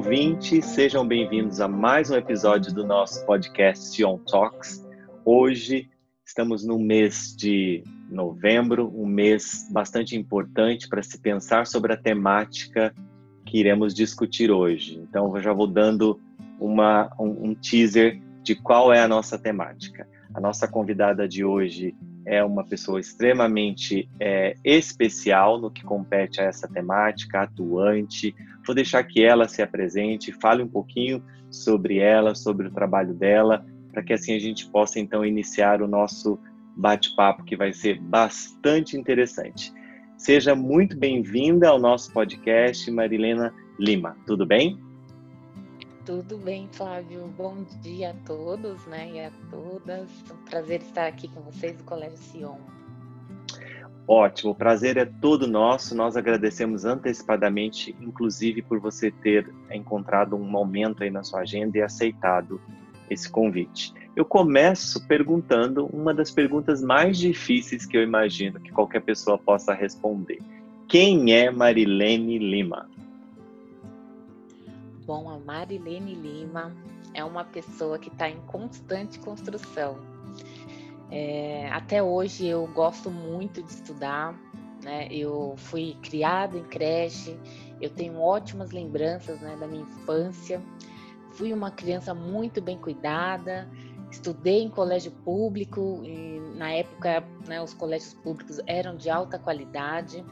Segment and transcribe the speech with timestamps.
[0.00, 4.82] Olá, ouvintes, sejam bem-vindos a mais um episódio do nosso podcast Sion Talks.
[5.26, 5.90] Hoje
[6.24, 12.94] estamos no mês de novembro, um mês bastante importante para se pensar sobre a temática
[13.44, 14.98] que iremos discutir hoje.
[14.98, 16.18] Então, eu já vou dando
[16.58, 20.08] uma, um, um teaser de qual é a nossa temática.
[20.32, 26.44] A nossa convidada de hoje é uma pessoa extremamente é, especial no que compete a
[26.44, 28.34] essa temática, atuante.
[28.66, 33.64] Vou deixar que ela se apresente, fale um pouquinho sobre ela, sobre o trabalho dela,
[33.92, 36.38] para que assim a gente possa então iniciar o nosso
[36.76, 39.72] bate-papo que vai ser bastante interessante.
[40.16, 44.16] Seja muito bem-vinda ao nosso podcast, Marilena Lima.
[44.26, 44.78] Tudo bem?
[46.04, 47.26] Tudo bem, Flávio.
[47.36, 50.08] Bom dia a todos, né, e a todas.
[50.28, 52.58] É um prazer estar aqui com vocês do Colégio Sion.
[54.12, 55.94] Ótimo, o prazer é todo nosso.
[55.94, 61.80] Nós agradecemos antecipadamente, inclusive por você ter encontrado um momento aí na sua agenda e
[61.80, 62.60] aceitado
[63.08, 63.94] esse convite.
[64.16, 69.72] Eu começo perguntando uma das perguntas mais difíceis que eu imagino que qualquer pessoa possa
[69.72, 70.40] responder.
[70.88, 72.90] Quem é Marilene Lima?
[75.06, 76.74] Bom, a Marilene Lima
[77.14, 80.00] é uma pessoa que está em constante construção.
[81.10, 84.38] É, até hoje eu gosto muito de estudar,
[84.82, 85.08] né?
[85.10, 87.36] Eu fui criada em creche,
[87.80, 90.62] eu tenho ótimas lembranças né, da minha infância.
[91.32, 93.68] Fui uma criança muito bem cuidada,
[94.10, 100.24] estudei em colégio público e na época né, os colégios públicos eram de alta qualidade.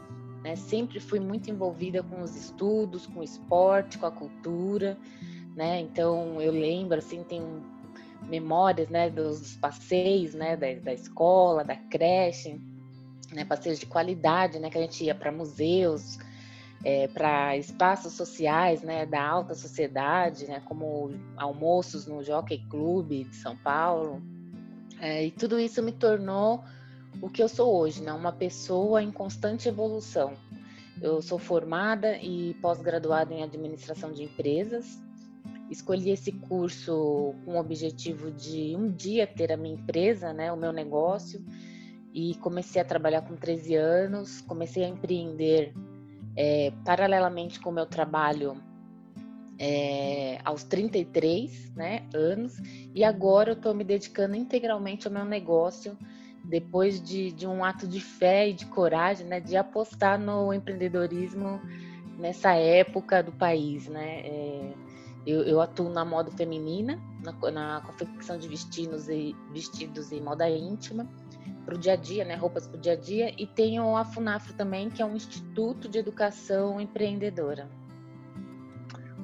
[0.43, 0.55] Né?
[0.55, 4.97] Sempre fui muito envolvida com os estudos, com o esporte, com a cultura,
[5.55, 5.81] né?
[5.81, 7.61] Então eu lembro assim, tenho
[8.23, 12.59] memórias, né, dos passeios, né, da, da escola, da creche,
[13.31, 16.17] né, passeios de qualidade, né, que a gente ia para museus,
[16.83, 23.35] é, para espaços sociais, né, da alta sociedade, né, como almoços no Jockey Club de
[23.35, 24.21] São Paulo.
[24.99, 26.63] É, e tudo isso me tornou
[27.21, 28.13] o que eu sou hoje, né?
[28.13, 30.33] Uma pessoa em constante evolução.
[31.01, 35.01] Eu sou formada e pós-graduada em administração de empresas.
[35.69, 40.57] Escolhi esse curso com o objetivo de um dia ter a minha empresa, né, o
[40.57, 41.43] meu negócio,
[42.13, 44.41] e comecei a trabalhar com 13 anos.
[44.41, 45.73] Comecei a empreender
[46.35, 48.61] é, paralelamente com o meu trabalho
[49.59, 52.57] é, aos 33 né, anos,
[52.95, 55.97] e agora eu estou me dedicando integralmente ao meu negócio
[56.43, 61.61] depois de, de um ato de fé e de coragem, né, de apostar no empreendedorismo
[62.17, 64.21] nessa época do país, né?
[64.21, 64.73] É,
[65.29, 70.49] eu, eu, atuo na moda feminina, na, na, confecção de vestidos e vestidos e moda
[70.49, 71.07] íntima
[71.65, 72.35] para o dia a dia, né?
[72.35, 75.87] Roupas para o dia a dia, e tenho a Funafro também, que é um instituto
[75.87, 77.69] de educação empreendedora.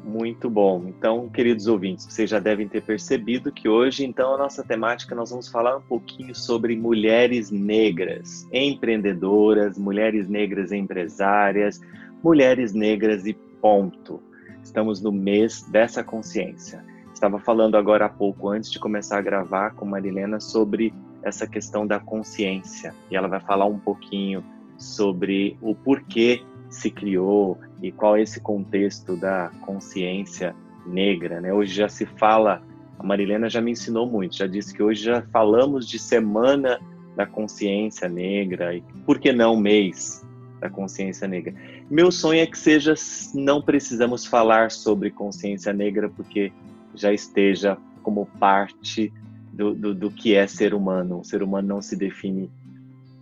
[0.06, 0.84] Muito bom.
[0.88, 5.32] Então, queridos ouvintes, vocês já devem ter percebido que hoje, então, a nossa temática nós
[5.32, 11.82] vamos falar um pouquinho sobre mulheres negras, empreendedoras, mulheres negras empresárias,
[12.24, 14.22] mulheres negras e ponto.
[14.66, 16.84] Estamos no mês dessa consciência.
[17.14, 21.86] Estava falando agora há pouco, antes de começar a gravar com Marilena, sobre essa questão
[21.86, 22.94] da consciência.
[23.10, 24.44] E ela vai falar um pouquinho
[24.76, 30.56] sobre o porquê se criou e qual é esse contexto da consciência
[30.86, 31.54] negra, né?
[31.54, 32.62] Hoje já se fala,
[32.98, 36.80] a Marilena já me ensinou muito, já disse que hoje já falamos de semana
[37.16, 40.26] da consciência negra e por que não mês
[40.66, 41.54] da consciência negra.
[41.90, 42.94] Meu sonho é que seja
[43.34, 46.52] não precisamos falar sobre consciência negra porque
[46.96, 49.14] já esteja como parte
[49.54, 51.20] do, do, do que é ser humano.
[51.20, 52.50] O ser humano não se define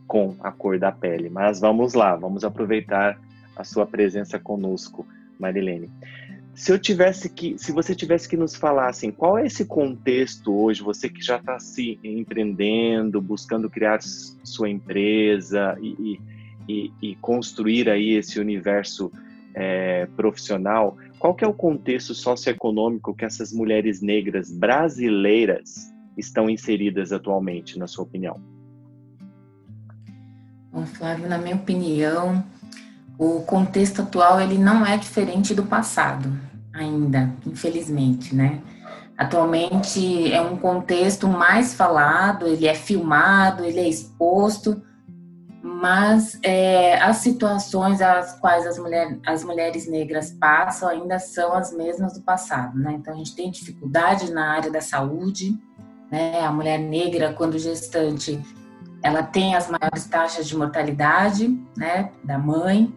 [0.08, 1.30] com a cor da pele.
[1.30, 3.20] Mas vamos lá, vamos aproveitar
[3.56, 5.06] a sua presença conosco,
[5.38, 5.90] Marilene.
[6.56, 10.54] Se eu tivesse que, se você tivesse que nos falar assim, qual é esse contexto
[10.54, 16.33] hoje, você que já está se empreendendo, buscando criar sua empresa e, e,
[16.68, 19.12] e construir aí esse universo
[19.54, 27.12] é, profissional, qual que é o contexto socioeconômico que essas mulheres negras brasileiras estão inseridas
[27.12, 28.42] atualmente, na sua opinião?
[30.72, 32.44] Bom, Flávio, na minha opinião,
[33.18, 36.32] o contexto atual ele não é diferente do passado
[36.74, 38.60] ainda, infelizmente, né?
[39.16, 44.82] Atualmente é um contexto mais falado, ele é filmado, ele é exposto,
[45.84, 51.74] mas é, as situações às quais as, mulher, as mulheres negras passam ainda são as
[51.74, 52.94] mesmas do passado, né?
[52.94, 55.60] Então a gente tem dificuldade na área da saúde,
[56.10, 56.40] né?
[56.40, 58.42] A mulher negra quando gestante,
[59.02, 62.14] ela tem as maiores taxas de mortalidade, né?
[62.24, 62.96] Da mãe,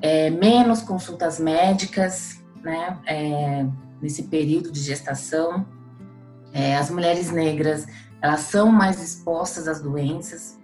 [0.00, 3.66] é, menos consultas médicas, né, é,
[4.00, 5.66] nesse período de gestação.
[6.52, 7.88] É, as mulheres negras,
[8.22, 10.59] elas são mais expostas às doenças.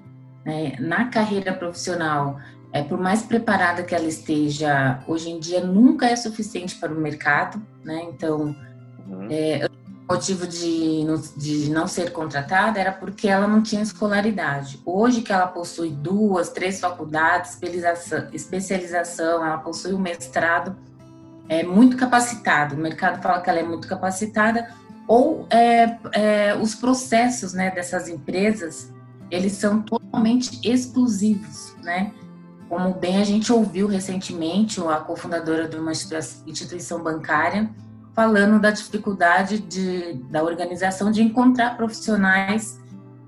[0.46, 0.76] Né?
[0.78, 2.38] Na carreira profissional,
[2.72, 6.96] é, por mais preparada que ela esteja, hoje em dia nunca é suficiente para o
[6.96, 8.04] mercado, né?
[8.08, 8.54] Então,
[9.08, 9.26] uhum.
[9.28, 9.68] é,
[10.08, 11.04] o motivo de,
[11.36, 14.80] de não ser contratada era porque ela não tinha escolaridade.
[14.86, 17.58] Hoje que ela possui duas, três faculdades,
[18.32, 20.76] especialização, ela possui um mestrado,
[21.48, 22.76] é muito capacitada.
[22.76, 24.68] O mercado fala que ela é muito capacitada,
[25.08, 28.92] ou é, é, os processos né, dessas empresas,
[29.30, 29.82] eles são
[30.16, 32.12] totalmente exclusivos, né?
[32.68, 37.70] Como bem a gente ouviu recentemente, a cofundadora de uma instituição bancária
[38.14, 42.80] falando da dificuldade de, da organização de encontrar profissionais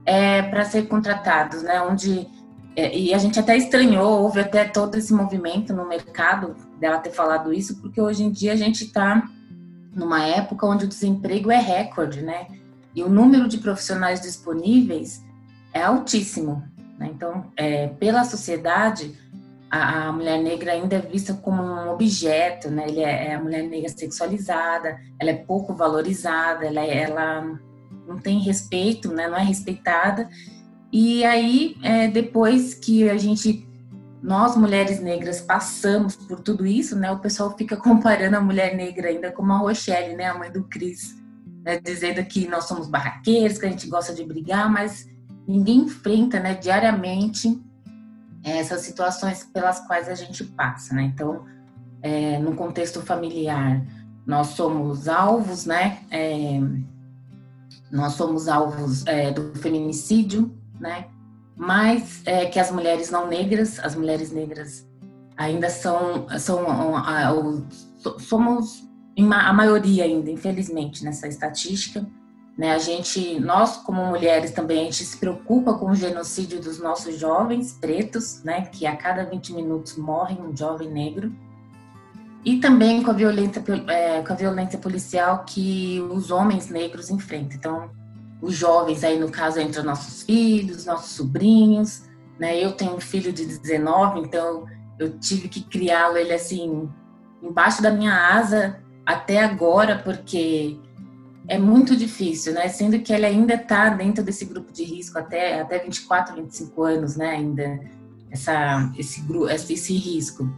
[0.06, 1.81] é, para ser contratados, né?
[1.82, 2.26] Onde
[2.75, 7.11] é, e a gente até estranhou, houve até todo esse movimento no mercado dela ter
[7.11, 9.29] falado isso, porque hoje em dia a gente está
[9.94, 12.46] numa época onde o desemprego é recorde, né?
[12.94, 15.23] E o número de profissionais disponíveis
[15.73, 16.67] é altíssimo.
[16.98, 17.10] Né?
[17.14, 19.16] Então, é, pela sociedade,
[19.70, 22.86] a, a, mulher negra ainda é vista como um objeto, né?
[22.88, 27.60] Ele é, é, a mulher negra sexualizada, ela é pouco valorizada, ela, ela
[28.06, 29.28] não tem respeito, né?
[29.28, 30.28] Não é respeitada.
[30.90, 33.68] E aí, é, depois que a gente,
[34.22, 37.10] nós mulheres negras, passamos por tudo isso, né?
[37.10, 40.24] O pessoal fica comparando a mulher negra ainda com a Rochelle, né?
[40.26, 41.14] A mãe do Cris,
[41.62, 41.78] né?
[41.78, 45.06] dizendo que nós somos barraqueiros, que a gente gosta de brigar, mas
[45.48, 46.54] ninguém enfrenta, né?
[46.54, 47.58] Diariamente
[48.44, 51.02] essas situações pelas quais a gente passa, né?
[51.02, 51.44] Então,
[52.02, 53.82] é, no contexto familiar,
[54.26, 55.98] nós somos alvos, né?
[56.10, 56.60] É,
[57.90, 61.06] nós somos alvos é, do feminicídio, né?
[61.56, 62.22] Mas
[62.52, 64.86] que as mulheres não negras, as mulheres negras
[65.36, 66.64] ainda são, são
[68.20, 68.88] somos
[69.28, 72.06] a maioria ainda, infelizmente, nessa estatística.
[72.58, 72.72] Né?
[72.72, 77.16] A gente, nós como mulheres também, a gente se preocupa com o genocídio dos nossos
[77.16, 78.62] jovens pretos, né?
[78.62, 81.32] Que a cada 20 minutos morre um jovem negro.
[82.44, 87.56] E também com a violência, é, com a violência policial que os homens negros enfrentam.
[87.56, 87.90] Então,
[88.43, 92.08] os jovens aí no caso entram nossos filhos, nossos sobrinhos,
[92.40, 92.58] né?
[92.58, 94.66] Eu tenho um filho de 19, então
[94.99, 96.88] eu tive que criá-lo ele assim
[97.40, 100.76] embaixo da minha asa até agora, porque
[101.48, 102.68] é muito difícil, né?
[102.68, 107.16] Sendo que ele ainda está dentro desse grupo de risco até, até 24, 25 anos,
[107.16, 107.30] né?
[107.30, 107.80] Ainda
[108.30, 109.24] essa, esse,
[109.72, 110.48] esse, risco.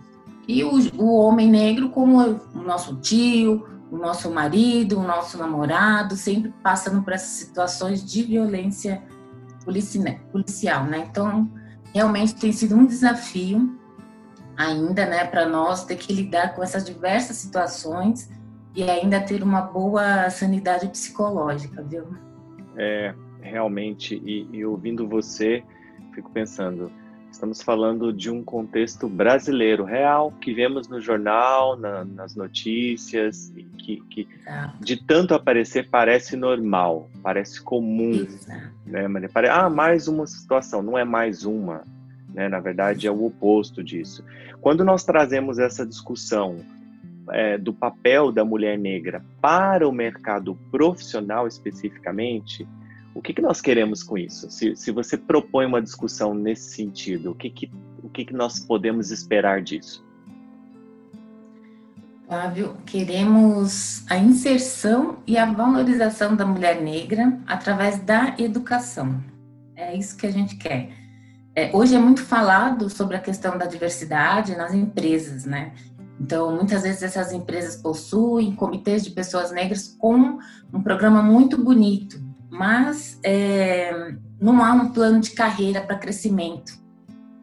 [0.48, 6.16] E o, o homem negro, como o nosso tio, o nosso marido, o nosso namorado,
[6.16, 9.00] sempre passando por essas situações de violência
[9.64, 11.06] policial, né?
[11.08, 11.48] Então,
[11.94, 13.78] realmente tem sido um desafio
[14.56, 18.28] ainda, né, para nós ter que lidar com essas diversas situações
[18.74, 22.04] e ainda ter uma boa sanidade psicológica, viu?
[22.76, 25.62] É, realmente, e, e ouvindo você,
[26.14, 26.90] fico pensando,
[27.30, 34.02] estamos falando de um contexto brasileiro real que vemos no jornal, na, nas notícias, que,
[34.10, 34.28] que
[34.80, 38.70] de tanto aparecer parece normal, parece comum, Exato.
[38.86, 39.10] né?
[39.50, 41.82] Ah, mais uma situação, não é mais uma,
[42.32, 42.48] né?
[42.48, 44.24] Na verdade é o oposto disso.
[44.60, 46.58] Quando nós trazemos essa discussão
[47.32, 52.66] é, do papel da mulher negra para o mercado profissional especificamente,
[53.14, 54.50] o que, que nós queremos com isso?
[54.50, 57.70] Se, se você propõe uma discussão nesse sentido, o que, que,
[58.02, 60.04] o que, que nós podemos esperar disso?
[62.26, 69.20] Flávio, queremos a inserção e a valorização da mulher negra através da educação.
[69.74, 70.92] É isso que a gente quer.
[71.56, 75.72] É, hoje é muito falado sobre a questão da diversidade nas empresas, né?
[76.20, 80.38] Então, muitas vezes essas empresas possuem comitês de pessoas negras com
[80.72, 86.78] um programa muito bonito, mas é, não há um plano de carreira para crescimento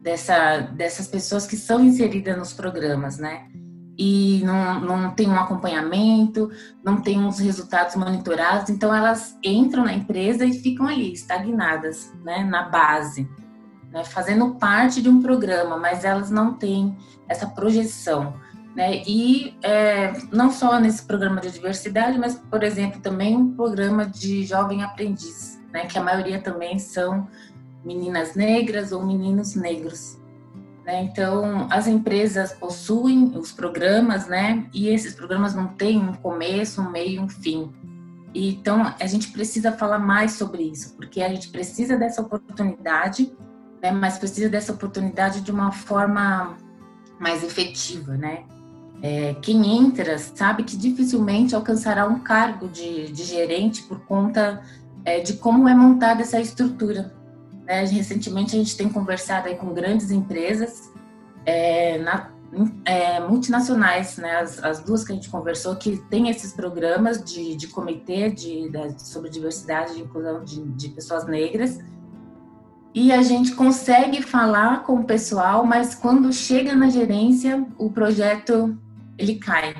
[0.00, 3.48] dessa, dessas pessoas que são inseridas nos programas, né?
[3.98, 6.48] E não, não tem um acompanhamento,
[6.84, 12.44] não tem uns resultados monitorados, então elas entram na empresa e ficam ali, estagnadas, né,
[12.44, 13.28] na base,
[13.90, 16.96] né, fazendo parte de um programa, mas elas não têm
[17.28, 18.34] essa projeção.
[18.78, 19.02] Né?
[19.08, 24.44] E é, não só nesse programa de diversidade, mas, por exemplo, também um programa de
[24.44, 25.86] jovem aprendiz, né?
[25.86, 27.26] que a maioria também são
[27.84, 30.16] meninas negras ou meninos negros.
[30.86, 31.02] Né?
[31.02, 34.64] Então, as empresas possuem os programas, né?
[34.72, 37.72] e esses programas não têm um começo, um meio, um fim.
[38.32, 43.36] Então, a gente precisa falar mais sobre isso, porque a gente precisa dessa oportunidade,
[43.82, 43.90] né?
[43.90, 46.56] mas precisa dessa oportunidade de uma forma
[47.18, 48.44] mais efetiva, né?
[49.00, 54.62] É, quem entra sabe que dificilmente alcançará um cargo de, de gerente por conta
[55.04, 57.14] é, de como é montada essa estrutura.
[57.64, 57.84] Né?
[57.84, 60.92] Recentemente a gente tem conversado com grandes empresas
[61.46, 62.30] é, na,
[62.84, 64.38] é, multinacionais, né?
[64.38, 68.68] As, as, duas que a gente conversou, que tem esses programas de, de comitê de,
[68.68, 71.78] de, sobre diversidade e inclusão de pessoas negras.
[72.94, 78.76] E a gente consegue falar com o pessoal, mas quando chega na gerência, o projeto
[79.18, 79.74] ele cai,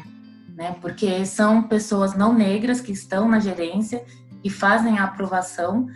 [0.55, 0.77] né?
[0.81, 4.05] Porque são pessoas não negras que estão na gerência
[4.43, 5.89] e fazem a aprovação,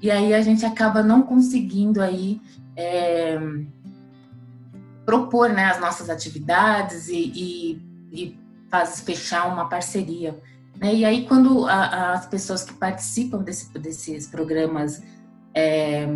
[0.00, 2.40] e aí a gente acaba não conseguindo aí
[2.76, 3.38] é,
[5.04, 7.82] propor né, as nossas atividades e, e,
[8.12, 10.38] e faz fechar uma parceria.
[10.76, 10.94] Né?
[10.94, 15.02] E aí, quando a, as pessoas que participam desse, desses programas
[15.54, 16.08] é,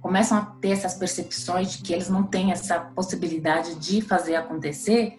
[0.00, 5.18] começam a ter essas percepções de que eles não têm essa possibilidade de fazer acontecer,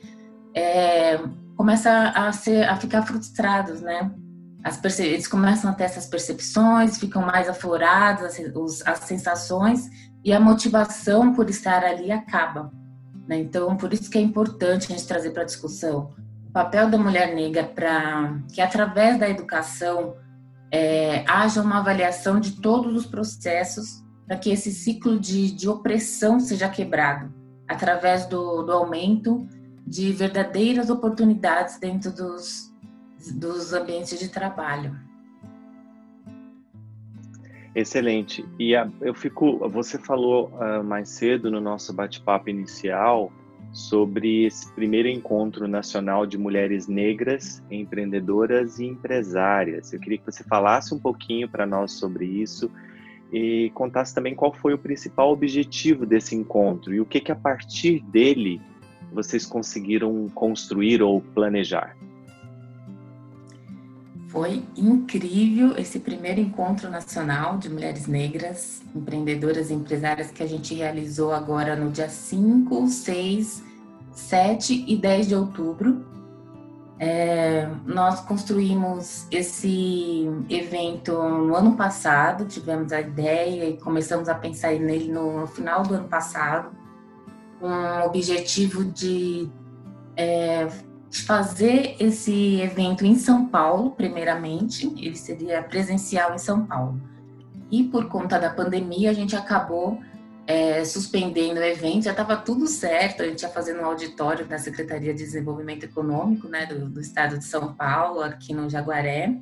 [0.54, 1.20] é,
[1.56, 4.12] começa a, ser, a ficar frustrados, né?
[5.00, 8.40] Eles começam a ter essas percepções, ficam mais aflorados, as,
[8.86, 9.90] as sensações
[10.24, 12.72] e a motivação por estar ali acaba.
[13.28, 13.40] Né?
[13.40, 16.14] Então, por isso que é importante a gente trazer para discussão
[16.48, 20.16] o papel da mulher negra para que, através da educação,
[20.70, 26.40] é, haja uma avaliação de todos os processos para que esse ciclo de, de opressão
[26.40, 27.34] seja quebrado
[27.68, 29.48] através do, do aumento
[29.92, 32.74] de verdadeiras oportunidades dentro dos,
[33.34, 34.98] dos ambientes de trabalho.
[37.76, 38.46] Excelente.
[38.58, 43.34] E a, eu fico, você falou uh, mais cedo no nosso bate-papo inicial
[43.74, 49.92] sobre esse primeiro encontro nacional de mulheres negras, empreendedoras e empresárias.
[49.92, 52.72] Eu queria que você falasse um pouquinho para nós sobre isso
[53.30, 57.36] e contasse também qual foi o principal objetivo desse encontro e o que que a
[57.36, 58.62] partir dele
[59.12, 61.96] vocês conseguiram construir ou planejar.
[64.32, 70.74] Foi incrível esse primeiro encontro nacional de mulheres negras, empreendedoras e empresárias que a gente
[70.74, 73.62] realizou agora no dia 5, 6,
[74.14, 76.06] 7 e 10 de outubro.
[76.98, 84.72] É, nós construímos esse evento no ano passado, tivemos a ideia e começamos a pensar
[84.76, 86.72] nele no, no final do ano passado,
[87.62, 89.48] com o objetivo de
[90.18, 90.68] é,
[91.12, 97.00] fazer esse evento em São Paulo, primeiramente, ele seria presencial em São Paulo.
[97.70, 100.02] E por conta da pandemia, a gente acabou
[100.48, 104.58] é, suspendendo o evento, já estava tudo certo, a gente ia fazer no auditório da
[104.58, 109.38] Secretaria de Desenvolvimento Econômico né, do, do estado de São Paulo, aqui no Jaguaré.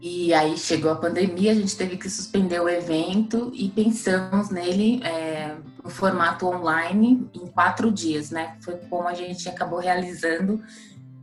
[0.00, 5.02] E aí chegou a pandemia, a gente teve que suspender o evento e pensamos nele
[5.04, 5.56] é,
[5.88, 8.56] formato online em quatro dias, né?
[8.60, 10.62] Foi como a gente acabou realizando.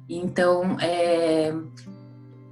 [0.10, 1.54] Então, é,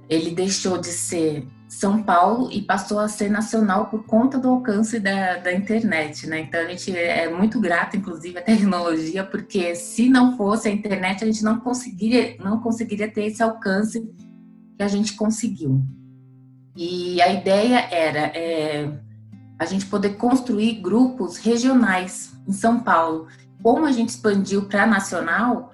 [0.08, 4.98] ele deixou de ser São Paulo e passou a ser nacional por conta do alcance
[4.98, 6.40] da, da internet, né?
[6.40, 11.22] Então, a gente é muito grato, inclusive, à tecnologia, porque se não fosse a internet,
[11.22, 14.00] a gente não conseguiria, não conseguiria ter esse alcance
[14.76, 15.82] que a gente conseguiu.
[16.74, 18.88] E a ideia era é,
[19.62, 23.28] a gente poder construir grupos regionais em São Paulo.
[23.62, 25.72] Como a gente expandiu para nacional,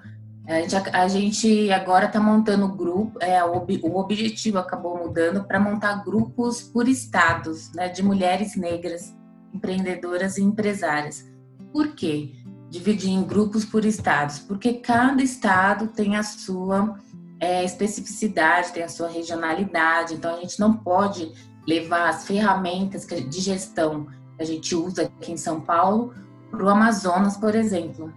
[0.93, 6.61] a gente, agora está montando grupo, é, o, o objetivo acabou mudando para montar grupos
[6.61, 9.15] por estados, né, de mulheres negras,
[9.53, 11.25] empreendedoras e empresárias.
[11.71, 12.33] Por quê?
[12.69, 16.97] Dividir em grupos por estados, porque cada estado tem a sua
[17.39, 21.31] é, especificidade, tem a sua regionalidade, então a gente não pode
[21.69, 26.13] levar as ferramentas de gestão que a gente usa aqui em São Paulo
[26.49, 28.11] para o Amazonas, por exemplo,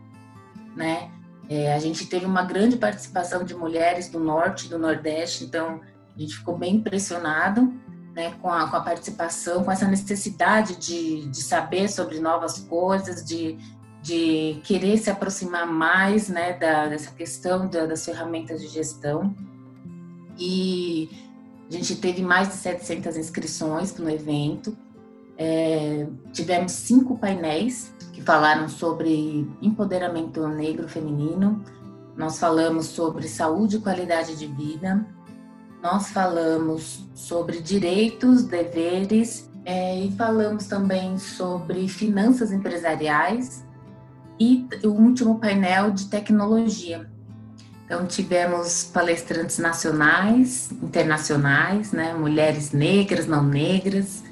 [0.74, 1.10] né?
[1.50, 5.80] É, a gente teve uma grande participação de mulheres do norte do nordeste, então
[6.16, 7.74] a gente ficou bem impressionado
[8.14, 13.22] né, com, a, com a participação, com essa necessidade de, de saber sobre novas coisas,
[13.24, 13.58] de
[14.02, 19.32] de querer se aproximar mais né, da, dessa questão da, das ferramentas de gestão.
[20.36, 21.08] E
[21.72, 24.76] a gente teve mais de 700 inscrições no evento.
[25.38, 31.64] É, tivemos cinco painéis que falaram sobre empoderamento negro feminino.
[32.14, 35.06] Nós falamos sobre saúde e qualidade de vida.
[35.82, 43.64] Nós falamos sobre direitos, deveres é, e falamos também sobre finanças empresariais
[44.38, 47.11] e o último painel de tecnologia.
[47.92, 54.24] Então tivemos palestrantes nacionais, internacionais, né, mulheres negras, não negras,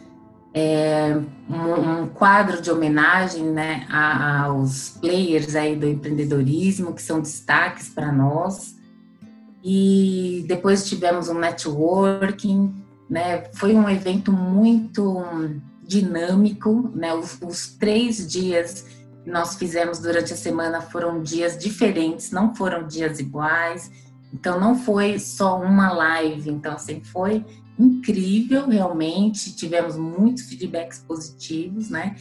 [0.54, 1.14] é,
[1.46, 8.10] um, um, quadro de homenagem né, aos players aí do empreendedorismo, que são destaques para
[8.10, 8.76] nós.
[9.62, 12.74] E depois tivemos um networking,
[13.10, 15.22] né, foi um evento muito
[15.82, 18.86] dinâmico, né, os, os três dias
[19.24, 23.90] que nós fizemos durante a semana foram dias diferentes, não foram dias iguais,
[24.32, 27.44] então não foi só uma live, então assim, foi
[27.78, 29.54] incrível, realmente.
[29.54, 32.14] Tivemos muitos feedbacks positivos, né?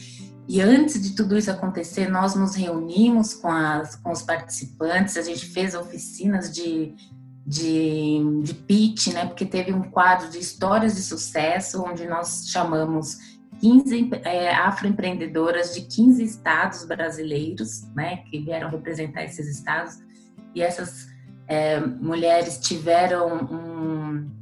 [0.48, 5.22] E antes de tudo isso acontecer, nós nos reunimos com, as, com os participantes, a
[5.22, 6.94] gente fez oficinas de,
[7.46, 9.26] de, de pitch, né?
[9.26, 13.29] Porque teve um quadro de histórias de sucesso, onde nós chamamos
[13.60, 18.18] 15 é, afroempreendedoras de 15 estados brasileiros, né?
[18.30, 19.98] Que vieram representar esses estados.
[20.54, 21.08] E essas
[21.46, 24.40] é, mulheres tiveram um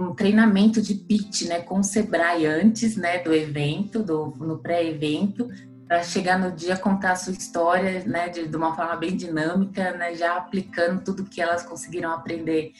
[0.00, 5.48] um treinamento de pitch, né, com o Sebrae antes, né, do evento, do, no pré-evento,
[5.86, 9.92] para chegar no dia contar a sua história, né, de, de, uma forma bem dinâmica,
[9.92, 12.72] né, já aplicando tudo que elas conseguiram aprender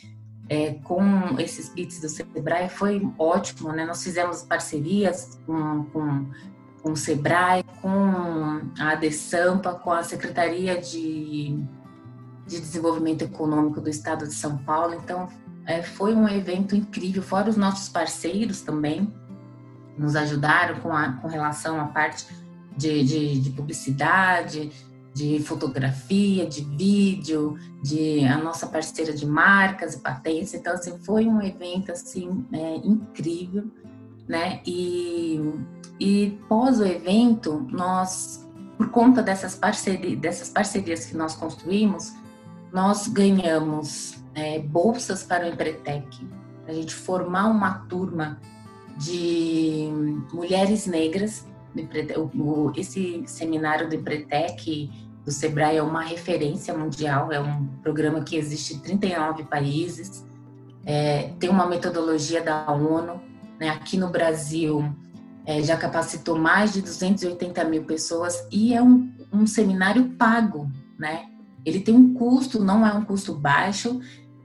[0.48, 1.00] é, com
[1.38, 6.26] esses pitches do Sebrae, foi ótimo, né, nós fizemos parcerias com, com,
[6.82, 11.58] com o Sebrae, com a ADESAMPA, com a Secretaria de,
[12.46, 15.28] de Desenvolvimento Econômico do Estado de São Paulo, então
[15.66, 19.12] é, foi um evento incrível, fora os nossos parceiros também,
[19.96, 22.26] nos ajudaram com, a, com relação à parte
[22.76, 24.72] de, de, de publicidade,
[25.14, 30.52] de fotografia, de vídeo, de a nossa parceira de marcas e patentes.
[30.54, 33.71] Então, assim, foi um evento assim é, incrível,
[34.26, 34.61] né?
[34.66, 35.40] E,
[36.00, 38.44] e pós o evento, nós,
[38.76, 42.12] por conta dessas parcerias, dessas parcerias que nós construímos,
[42.73, 46.26] nós ganhamos é, bolsas para o Empretec,
[46.67, 48.41] a gente formar uma turma
[48.97, 49.88] de
[50.32, 51.47] mulheres negras.
[52.76, 54.91] Esse seminário do Empretec
[55.25, 60.25] do Sebrae é uma referência mundial, é um programa que existe em 39 países,
[60.84, 63.21] é, tem uma metodologia da ONU.
[63.58, 63.71] Né?
[63.71, 64.84] Aqui no Brasil,
[65.47, 71.26] é, já capacitou mais de 280 mil pessoas e é um, um seminário pago, né?
[71.65, 74.00] Ele tem um custo, não é um custo baixo,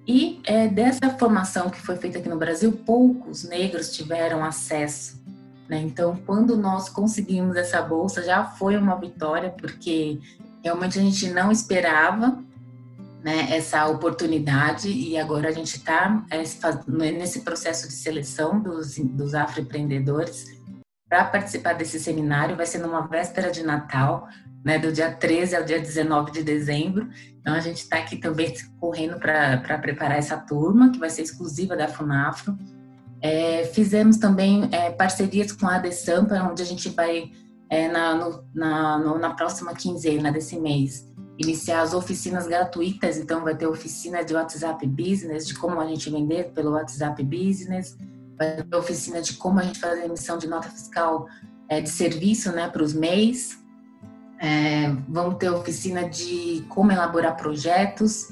[0.07, 5.21] e é, dessa formação que foi feita aqui no Brasil, poucos negros tiveram acesso.
[5.67, 5.81] Né?
[5.81, 10.19] Então, quando nós conseguimos essa bolsa, já foi uma vitória, porque
[10.63, 12.43] realmente a gente não esperava
[13.23, 16.41] né, essa oportunidade e agora a gente está é,
[17.11, 20.45] nesse processo de seleção dos, dos afroempreendedores
[21.07, 22.55] para participar desse seminário.
[22.55, 24.27] Vai ser numa véspera de Natal,
[24.63, 27.09] né, do dia 13 ao dia 19 de dezembro.
[27.39, 31.75] Então, a gente está aqui também correndo para preparar essa turma, que vai ser exclusiva
[31.75, 32.57] da FUNAFRO.
[33.21, 37.31] É, fizemos também é, parcerias com a ADESAMPA, onde a gente vai,
[37.69, 43.17] é, na, no, na, no, na próxima quinzena desse mês, iniciar as oficinas gratuitas.
[43.17, 47.97] Então, vai ter oficina de WhatsApp Business, de como a gente vender pelo WhatsApp Business,
[48.37, 51.27] vai ter oficina de como a gente fazer emissão de nota fiscal
[51.67, 53.59] é, de serviço né, para os MEIs,
[54.39, 58.29] é, vamos ter oficina de como elaborar projetos.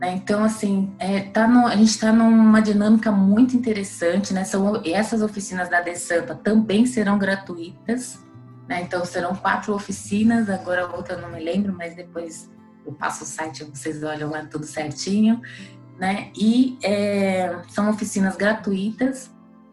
[0.00, 0.14] Né?
[0.14, 4.34] Então, assim, é, tá no, a gente está numa dinâmica muito interessante.
[4.34, 4.44] Né?
[4.44, 8.18] São, essas oficinas da DESAMPA também serão gratuitas.
[8.68, 8.82] Né?
[8.82, 10.50] Então, serão quatro oficinas.
[10.50, 12.50] Agora, a outra eu não me lembro, mas depois
[12.84, 15.40] eu passo o site vocês olham lá tudo certinho.
[15.98, 16.30] Né?
[16.36, 19.30] E é, são oficinas gratuitas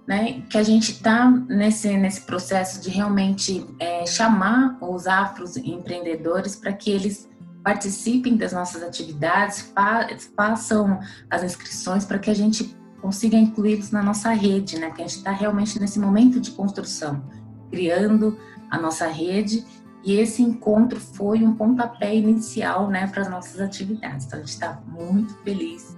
[0.08, 6.55] né, que a gente está nesse, nesse processo de realmente é, chamar os afros empreendedores
[6.55, 7.27] para que eles
[7.63, 14.03] participem das nossas atividades, fa façam as inscrições para que a gente consiga incluí-los na
[14.03, 17.23] nossa rede, né, que a gente está realmente nesse momento de construção,
[17.71, 18.38] criando
[18.76, 19.64] a nossa rede
[20.04, 24.28] e esse encontro foi um pontapé inicial né, para as nossas atividades.
[24.28, 25.98] Então a gente está muito feliz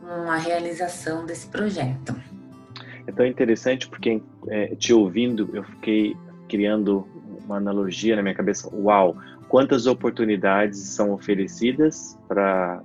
[0.00, 2.14] com a realização desse projeto.
[3.06, 6.16] É tão interessante porque é, te ouvindo, eu fiquei
[6.48, 7.06] criando
[7.44, 8.68] uma analogia na minha cabeça.
[8.74, 9.16] Uau,
[9.48, 12.82] quantas oportunidades são oferecidas para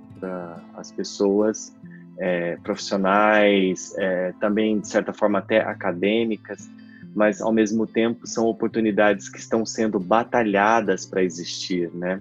[0.76, 1.74] as pessoas
[2.18, 6.70] é, profissionais, é, também de certa forma até acadêmicas,
[7.14, 12.20] mas ao mesmo tempo são oportunidades que estão sendo batalhadas para existir, né?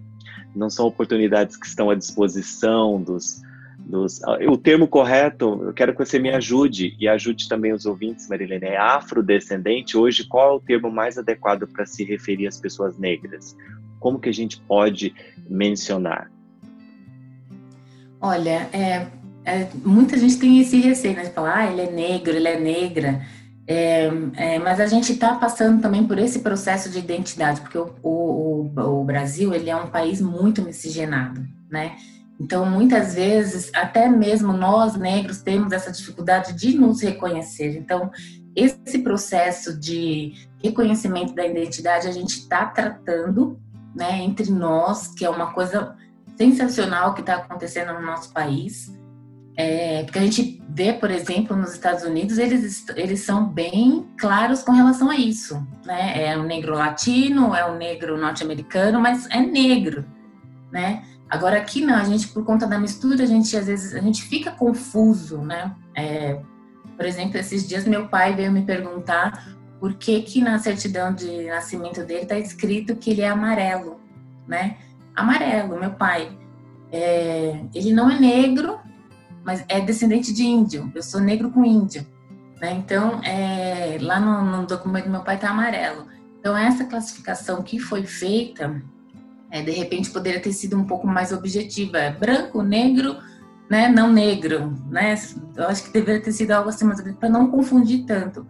[0.55, 3.41] Não são oportunidades que estão à disposição dos,
[3.79, 8.27] dos, o termo correto, eu quero que você me ajude e ajude também os ouvintes,
[8.27, 9.97] Marilene, é afrodescendente.
[9.97, 13.55] Hoje, qual é o termo mais adequado para se referir às pessoas negras?
[13.99, 15.13] Como que a gente pode
[15.49, 16.31] mencionar?
[18.19, 19.07] Olha, é,
[19.43, 22.59] é, muita gente tem esse receio, né, de falar, ah, ele é negro, ele é
[22.59, 23.25] negra.
[23.73, 27.95] É, é, mas a gente está passando também por esse processo de identidade, porque o,
[28.03, 31.95] o, o, Brasil ele é um país muito miscigenado, né?
[32.37, 37.77] Então, muitas vezes, até mesmo nós negros temos essa dificuldade de nos reconhecer.
[37.77, 38.11] Então,
[38.53, 43.57] esse processo de reconhecimento da identidade a gente está tratando,
[43.95, 45.95] né, entre nós, que é uma coisa
[46.35, 48.91] sensacional que está acontecendo no nosso país.
[49.57, 54.63] É, porque a gente vê, por exemplo, nos Estados Unidos, eles, eles são bem claros
[54.63, 55.65] com relação a isso.
[55.85, 56.25] Né?
[56.25, 60.05] É o negro latino, é o negro norte-americano, mas é negro.
[60.71, 61.03] Né?
[61.29, 64.23] Agora aqui não, a gente, por conta da mistura, a gente às vezes a gente
[64.23, 65.39] fica confuso.
[65.39, 65.75] Né?
[65.95, 66.39] É,
[66.95, 71.47] por exemplo, esses dias meu pai veio me perguntar por que, que na certidão de
[71.47, 73.99] nascimento dele está escrito que ele é amarelo.
[74.47, 74.77] Né?
[75.15, 76.37] Amarelo, meu pai.
[76.91, 78.79] É, ele não é negro,
[79.43, 80.91] mas é descendente de índio.
[80.93, 82.05] Eu sou negro com índio.
[82.59, 82.73] Né?
[82.73, 86.05] Então, é, lá no, no, documento do meu pai está amarelo.
[86.39, 88.81] Então, essa classificação que foi feita,
[89.49, 91.97] é, de repente, poderia ter sido um pouco mais objetiva.
[91.97, 93.17] É branco, negro,
[93.69, 93.89] né?
[93.89, 94.77] não negro.
[94.89, 95.15] Né?
[95.55, 98.45] Eu acho que deveria ter sido algo assim, para não confundir tanto.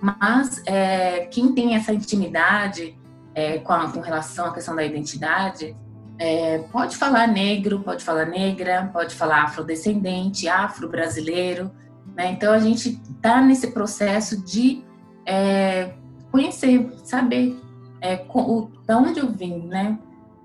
[0.00, 2.96] Mas é, quem tem essa intimidade
[3.34, 5.76] é, com, a, com relação à questão da identidade,
[6.18, 11.70] é, pode falar negro, pode falar negra, pode falar afrodescendente, afro-brasileiro.
[12.14, 12.32] Né?
[12.32, 14.82] Então a gente está nesse processo de
[15.26, 15.92] é,
[16.30, 17.58] conhecer, saber
[18.00, 19.98] é, o, da onde eu vim, né?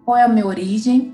[0.03, 1.13] qual é a minha origem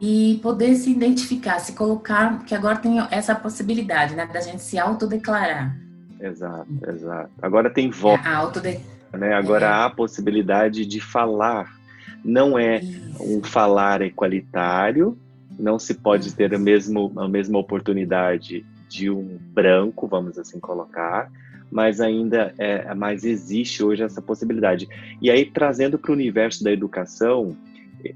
[0.00, 4.78] e poder se identificar, se colocar, que agora tem essa possibilidade né, da gente se
[4.78, 5.76] autodeclarar.
[6.18, 7.30] Exato, exato.
[7.42, 8.24] Agora tem voz.
[8.26, 8.80] Autode...
[9.12, 9.34] Né?
[9.34, 9.68] Agora é.
[9.68, 11.79] há a possibilidade de falar
[12.24, 12.80] não é
[13.20, 15.16] um falar equalitário,
[15.58, 21.30] não se pode ter a, mesmo, a mesma oportunidade de um branco, vamos assim colocar,
[21.70, 24.88] mas ainda é, mas existe hoje essa possibilidade.
[25.20, 27.56] E aí trazendo para o universo da educação,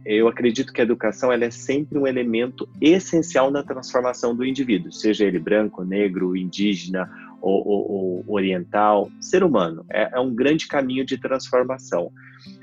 [0.05, 4.91] eu acredito que a educação ela é sempre um elemento essencial na transformação do indivíduo,
[4.91, 7.11] seja ele branco, negro, indígena
[7.45, 9.85] ou, ou, oriental, ser humano.
[9.91, 12.11] É, é um grande caminho de transformação.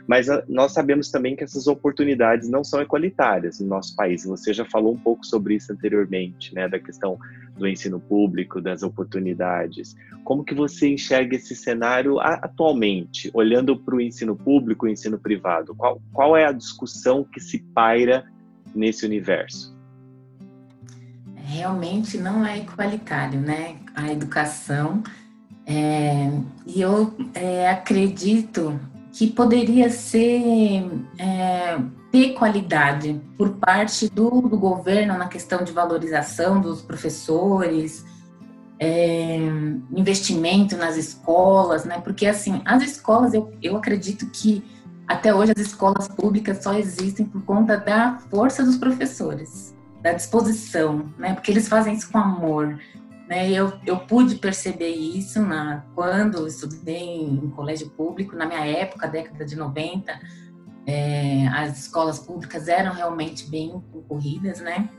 [0.07, 4.25] Mas a, ah, nós sabemos também que essas oportunidades não são equalitárias no nosso país.
[4.25, 7.17] Você já falou um pouco sobre isso anteriormente, né, da questão
[7.57, 9.95] do ensino público, das oportunidades.
[10.23, 15.19] Como que você enxerga esse cenário atualmente, olhando para o ensino público e o ensino
[15.19, 15.75] privado?
[15.75, 18.25] Qual, qual é a discussão que se paira
[18.73, 19.80] nesse universo?
[21.45, 23.75] Realmente não é igualitário, né?
[23.95, 25.03] A educação.
[25.65, 26.31] É,
[26.65, 28.79] e eu é, acredito
[29.11, 30.83] que poderia ser
[31.17, 31.77] é,
[32.11, 38.05] ter qualidade por parte do, do, governo na questão de valorização dos professores,
[38.79, 39.37] é,
[39.95, 41.99] investimento nas escolas, né?
[42.01, 44.63] Porque assim, as escolas, eu, eu acredito que
[45.07, 51.13] até hoje as escolas públicas só existem por conta da força dos professores, da disposição,
[51.17, 51.33] né?
[51.33, 52.79] Porque eles fazem isso com amor.
[53.27, 53.49] Né?
[53.51, 59.45] Eu, eu pude perceber isso na, quando estudei em, colégio público, na minha época, década
[59.45, 60.19] de 90,
[60.85, 64.89] é, as escolas públicas eram realmente bem concorridas, né?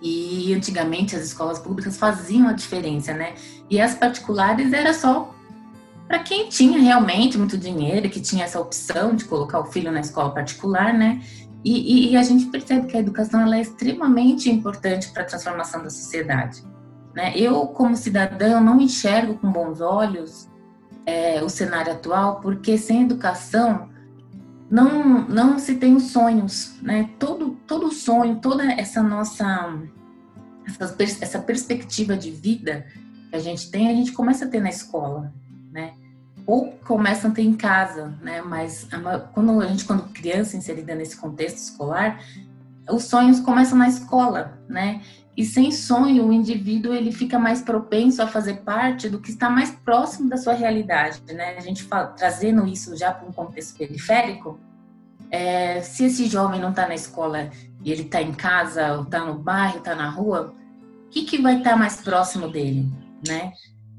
[0.00, 3.34] E antigamente as escolas públicas faziam a diferença, né?
[3.70, 5.34] E as particulares era só
[6.06, 10.00] para quem tinha realmente muito dinheiro, que tinha essa opção de colocar o filho na
[10.00, 11.22] escola particular, né?
[11.64, 15.26] E, e, e a gente percebe que a educação ela é extremamente importante para a
[15.26, 16.64] transformação da sociedade.
[17.14, 17.32] Né?
[17.36, 20.48] Eu, como cidadã, não enxergo com bons olhos
[21.06, 23.90] é, o cenário atual, porque sem educação
[24.70, 27.10] não, não se tem os sonhos, né?
[27.18, 29.78] Todo, todo sonho, toda essa nossa
[30.66, 32.86] essa, essa perspectiva de vida
[33.28, 35.32] que a gente tem, a gente começa a ter na escola?
[36.46, 38.42] Ou começa a ter em casa, né?
[38.42, 38.88] Mas
[39.32, 42.20] quando a gente, quando criança inserida nesse contexto escolar,
[42.90, 45.00] os sonhos começam na escola, né?
[45.36, 49.48] E sem sonho, o indivíduo ele fica mais propenso a fazer parte do que está
[49.48, 51.56] mais próximo da sua realidade, né?
[51.56, 54.60] A gente fala, trazendo isso já para um contexto periférico,
[55.30, 57.50] é, se esse jovem não está na escola
[57.82, 60.54] e ele está em casa, ou está no bairro, está na rua,
[61.06, 62.86] o que, que vai estar tá mais próximo dele,
[63.26, 63.52] né?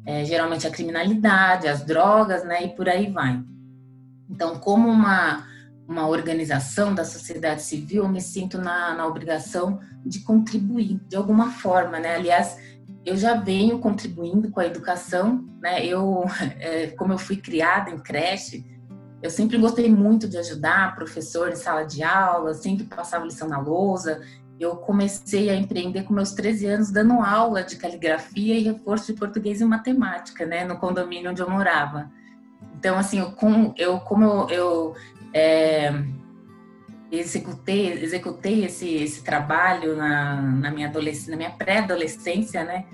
[0.06, 2.66] É, geralmente a criminalidade, as drogas, né?
[2.66, 3.42] E por aí vai.
[4.30, 5.46] Então, como uma
[5.88, 11.52] uma organização da sociedade civil, eu me sinto na, na obrigação de contribuir de alguma
[11.52, 12.16] forma, né?
[12.16, 12.58] Aliás,
[13.06, 15.86] eu já venho contribuindo com a educação, né?
[15.86, 16.24] Eu,
[16.60, 18.66] é, como eu fui criada em creche,
[19.22, 23.60] eu sempre gostei muito de ajudar professor em sala de aula, sempre passava lição na
[23.60, 24.22] lousa.
[24.64, 29.20] Eu comecei a empreender com meus 13 anos, dando aula de caligrafia e reforço de
[29.20, 32.12] português e matemática, né, no condomínio onde eu morava.
[32.78, 34.96] Então, assim, eu, com, eu como eu, eu
[35.34, 35.94] é,
[37.12, 42.86] executei, executei esse, esse trabalho na, na minha adolescência, na minha pré-adolescência, né,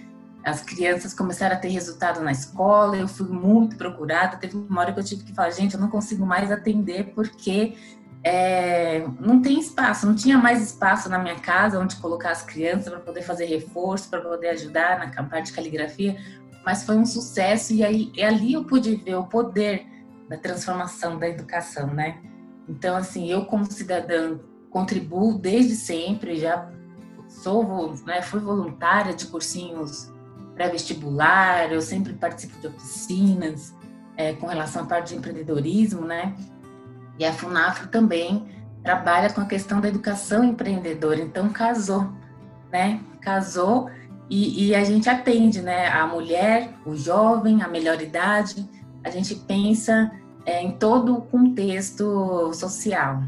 [0.44, 4.38] as crianças começaram a ter resultado na escola, eu fui muito procurada.
[4.38, 7.76] Teve uma hora que eu tive que falar, gente, eu não consigo mais atender porque
[8.24, 12.90] é, não tem espaço, não tinha mais espaço na minha casa onde colocar as crianças
[12.90, 16.18] para poder fazer reforço, para poder ajudar na parte de caligrafia,
[16.66, 19.86] mas foi um sucesso e aí e ali eu pude ver o poder
[20.28, 22.20] da transformação da educação, né?
[22.68, 24.38] Então, assim, eu como cidadã
[24.70, 26.70] contribuo desde sempre, já
[27.28, 30.12] sou, né, fui voluntária de cursinhos
[30.54, 33.74] pré-vestibular, eu sempre participo de oficinas
[34.18, 36.36] é, com relação à parte de empreendedorismo, né?
[37.20, 38.48] E a FUNAFRO também
[38.82, 42.10] trabalha com a questão da educação empreendedora, então casou,
[42.72, 43.02] né?
[43.22, 43.90] Casou
[44.30, 45.88] e, e, a gente atende, né?
[45.88, 48.68] A mulher, o jovem, a melhor idade,
[49.04, 50.12] a gente pensa
[50.46, 53.22] é, em todo o contexto social.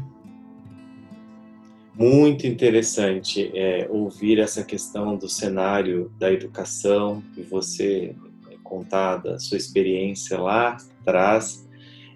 [1.94, 8.16] Muito interessante é, ouvir essa questão do cenário da educação e você
[8.62, 11.68] contar da sua experiência lá atrás.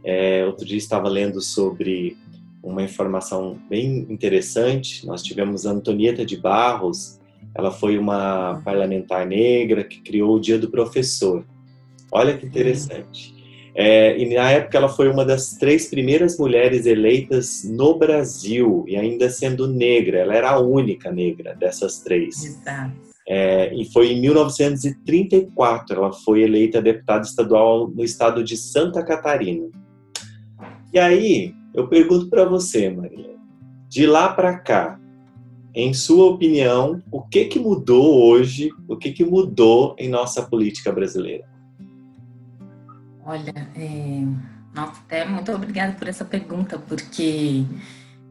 [0.07, 2.17] É, outro dia estava lendo sobre
[2.63, 5.05] uma informação bem interessante.
[5.05, 7.19] Nós tivemos a Antonieta de Barros,
[7.55, 11.45] ela foi uma parlamentar negra que criou o Dia do Professor.
[12.13, 13.35] Olha que interessante.
[13.75, 18.97] É, e na época ela foi uma das três primeiras mulheres eleitas no Brasil, e
[18.97, 22.45] ainda sendo negra, ela era a única negra dessas três.
[22.45, 23.07] Exato.
[23.29, 29.69] É, e foi em 1934 ela foi eleita deputada estadual no estado de Santa Catarina.
[30.97, 33.37] E aí eu pergunto para você, Maria,
[33.87, 34.99] de lá para cá,
[35.75, 38.71] em sua opinião, o que que mudou hoje?
[38.89, 41.45] O que que mudou em nossa política brasileira?
[43.27, 44.25] Olha, é...
[44.75, 47.65] Nossa, até muito obrigada por essa pergunta, porque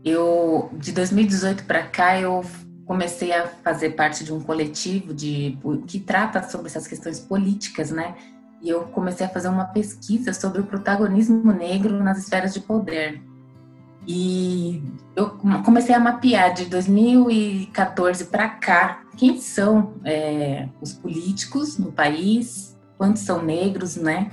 [0.03, 2.43] eu, de 2018 para cá, eu
[2.83, 8.15] comecei a fazer parte de um coletivo de, que trata sobre essas questões políticas, né?
[8.65, 13.21] E eu comecei a fazer uma pesquisa sobre o protagonismo negro nas esferas de poder.
[14.07, 14.81] E
[15.15, 15.29] eu
[15.63, 23.21] comecei a mapear de 2014 para cá quem são é, os políticos no país, quantos
[23.21, 24.31] são negros, né?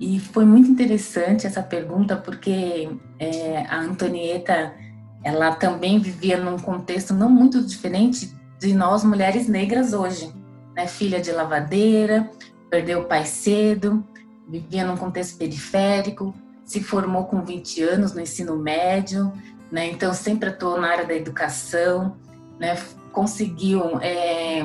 [0.00, 2.90] E foi muito interessante essa pergunta, porque
[3.20, 4.74] é, a Antonieta,
[5.22, 10.34] ela também vivia num contexto não muito diferente de nós mulheres negras hoje.
[10.74, 10.88] Né?
[10.88, 12.28] Filha de lavadeira,
[12.74, 14.04] perdeu o pai cedo,
[14.48, 16.34] vivia num contexto periférico,
[16.64, 19.32] se formou com 20 anos no ensino médio,
[19.70, 19.86] né?
[19.86, 22.16] então sempre atuou na área da educação,
[22.58, 22.76] né?
[23.12, 24.60] conseguiu é,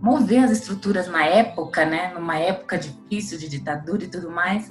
[0.00, 4.70] mover as estruturas na época, né, numa época difícil de ditadura e tudo mais.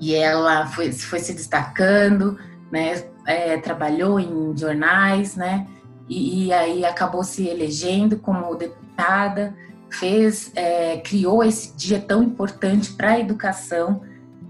[0.00, 2.38] E ela foi, foi se destacando,
[2.72, 5.66] né, é, trabalhou em jornais, né,
[6.08, 9.54] e, e, aí acabou se elegendo como deputada,
[9.90, 14.02] fez, é, criou esse dia tão importante para a educação,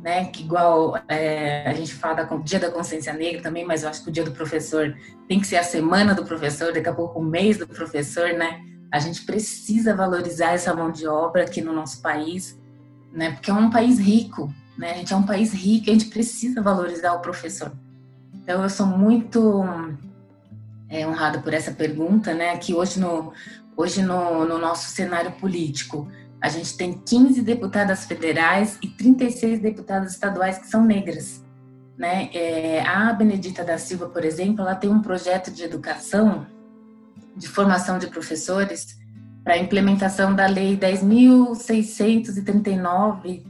[0.03, 3.88] né, que igual é, a gente fala do Dia da Consciência Negra também, mas eu
[3.88, 4.96] acho que o Dia do Professor
[5.27, 8.61] tem que ser a semana do professor, daqui a pouco o mês do professor, né,
[8.90, 12.59] a gente precisa valorizar essa mão de obra aqui no nosso país,
[13.12, 13.33] né?
[13.33, 14.92] Porque é um país rico, né?
[14.92, 17.72] A gente é um país rico a gente precisa valorizar o professor.
[18.35, 19.62] Então, eu sou muito
[20.88, 22.57] é, honrada por essa pergunta, né?
[22.57, 23.33] Que hoje no,
[23.78, 26.06] hoje no, no nosso cenário político,
[26.40, 31.44] a gente tem 15 deputadas federais e 36 deputadas estaduais que são negras.
[31.96, 32.28] Né?
[32.34, 36.44] É, a Benedita da Silva, por exemplo, ela tem um projeto de educação
[37.36, 38.98] de formação de professores
[39.44, 43.44] para a implementação da Lei 10.639,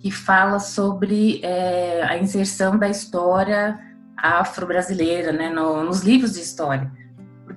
[0.00, 3.78] que fala sobre é, a inserção da história
[4.16, 6.90] afro-brasileira né, no, nos livros de história.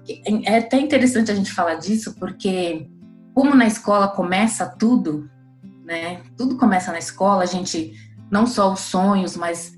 [0.02, 2.90] Porque é até interessante a gente falar disso, porque
[3.34, 5.30] como na escola começa tudo,
[5.86, 7.94] né, tudo começa na escola, a gente,
[8.30, 9.74] não só os sonhos, mas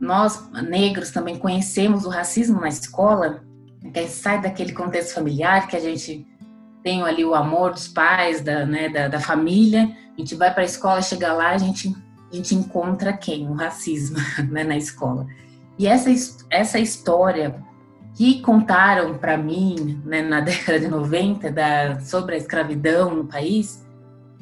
[0.00, 3.44] nós negros também conhecemos o racismo na escola,
[3.92, 6.26] que sai daquele contexto familiar que a gente
[6.82, 10.62] tem ali o amor dos pais, da, né, da, da família, a gente vai para
[10.62, 11.94] a escola, chega lá, a gente,
[12.32, 13.48] a gente encontra quem?
[13.48, 14.16] O racismo
[14.50, 15.26] né, na escola.
[15.78, 16.10] E essa,
[16.50, 17.62] essa história
[18.14, 23.84] que contaram para mim né, na década de 90 da, sobre a escravidão no país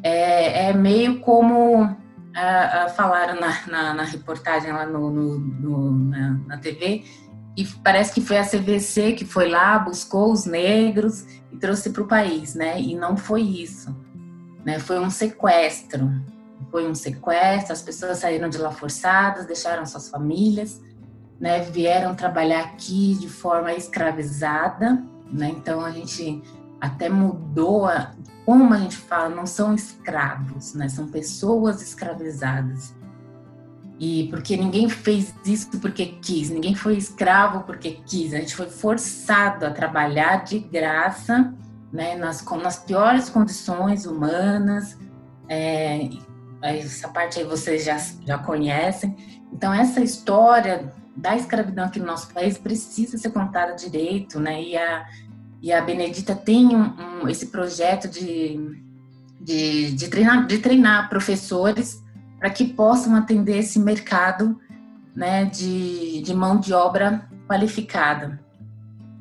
[0.02, 1.96] é, é meio como
[2.34, 7.04] a, a falaram na, na, na, reportagem lá no, no, no na, na TV
[7.56, 12.02] e parece que foi a CVC que foi lá, buscou os negros e trouxe para
[12.02, 12.80] o país, né?
[12.80, 13.96] E não foi isso,
[14.64, 14.78] né?
[14.78, 16.08] Foi um sequestro,
[16.70, 17.72] foi um sequestro.
[17.72, 20.80] As pessoas saíram de lá forçadas, deixaram suas famílias,
[21.40, 21.60] né?
[21.60, 25.50] Vieram trabalhar aqui de forma escravizada, né?
[25.50, 26.42] Então a gente
[26.80, 28.12] até mudou a,
[28.44, 30.88] como a gente fala, não são escravos, né?
[30.88, 32.94] São pessoas escravizadas.
[34.00, 38.32] E porque ninguém fez isso porque quis, ninguém foi escravo porque quis.
[38.32, 41.52] A gente foi forçado a trabalhar de graça,
[41.92, 42.16] né?
[42.16, 44.96] Nas, nas piores condições humanas.
[45.48, 46.08] É,
[46.62, 49.16] essa parte aí vocês já, já conhecem.
[49.52, 54.62] Então, essa história da escravidão aqui no nosso país precisa ser contada direito, né?
[54.62, 55.06] E a,
[55.60, 58.80] e a Benedita tem um, um, esse projeto de,
[59.40, 62.02] de, de, treinar, de treinar professores
[62.38, 64.60] para que possam atender esse mercado
[65.14, 68.40] né, de, de mão de obra qualificada.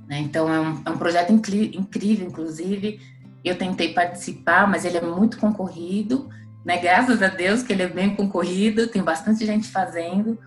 [0.07, 0.19] Né?
[0.19, 2.99] Então, é um, é um projeto incrível, inclusive.
[3.43, 6.29] Eu tentei participar, mas ele é muito concorrido.
[6.67, 6.77] Né?
[6.79, 10.37] Graças a Deus que ele é bem concorrido, tem bastante gente fazendo.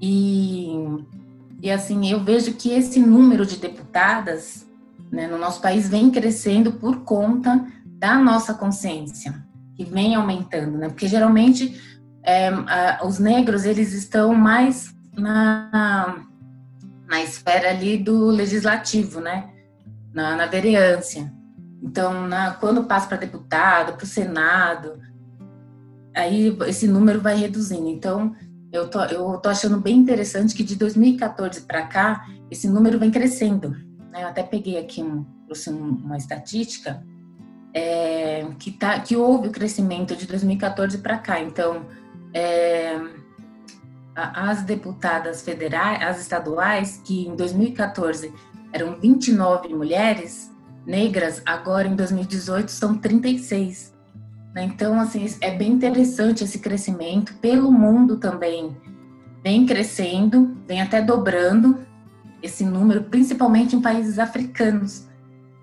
[0.00, 0.72] E,
[1.60, 4.64] e assim, eu vejo que esse número de deputadas
[5.10, 10.88] né, no nosso país vem crescendo por conta da nossa consciência, que vem aumentando, né?
[10.88, 16.22] Porque geralmente é, a, os negros eles estão mais na,
[17.08, 19.50] na esfera ali do legislativo, né?
[20.14, 21.32] Na, na vereância.
[21.82, 25.07] Então, na, quando passa para deputado, para o Senado,
[26.18, 27.88] aí esse número vai reduzindo.
[27.88, 28.34] Então,
[28.72, 33.10] eu tô, eu tô achando bem interessante que de 2014 para cá, esse número vem
[33.10, 33.70] crescendo.
[34.10, 34.24] Né?
[34.24, 35.24] Eu até peguei aqui um,
[35.68, 37.02] uma estatística
[37.72, 41.40] é, que, tá, que houve o crescimento de 2014 para cá.
[41.40, 41.86] Então,
[42.34, 43.00] é,
[44.14, 48.32] as deputadas federais, as estaduais, que em 2014
[48.72, 50.52] eram 29 mulheres
[50.84, 53.97] negras, agora em 2018 são 36.
[54.54, 54.64] Né?
[54.64, 57.34] Então, assim, é bem interessante esse crescimento.
[57.34, 58.76] Pelo mundo também
[59.42, 61.86] vem crescendo, vem até dobrando
[62.42, 65.08] esse número, principalmente em países africanos,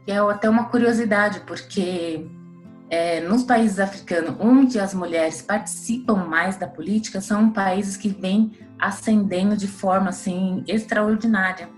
[0.06, 2.28] que é até uma curiosidade, porque
[2.90, 8.52] é, nos países africanos, onde as mulheres participam mais da política, são países que vêm
[8.78, 11.70] ascendendo de forma assim extraordinária,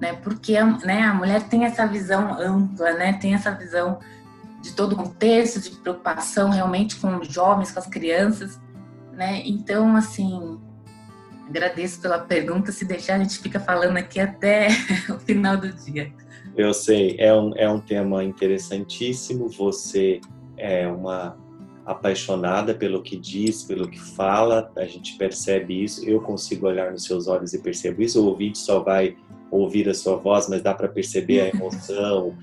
[0.00, 0.12] né?
[0.14, 3.12] Porque né, a mulher tem essa visão ampla, né?
[3.14, 3.98] Tem essa visão
[4.62, 8.58] de todo o contexto, de preocupação realmente com os jovens, com as crianças,
[9.12, 9.42] né?
[9.44, 10.58] Então, assim,
[11.52, 12.72] Agradeço pela pergunta.
[12.72, 14.68] Se deixar, a gente fica falando aqui até
[15.14, 16.10] o final do dia.
[16.56, 19.50] Eu sei, é um, é um tema interessantíssimo.
[19.50, 20.20] Você
[20.56, 21.36] é uma
[21.84, 26.08] apaixonada pelo que diz, pelo que fala, a gente percebe isso.
[26.08, 28.22] Eu consigo olhar nos seus olhos e percebo isso.
[28.22, 29.16] O ouvinte só vai
[29.50, 32.34] ouvir a sua voz, mas dá para perceber a emoção,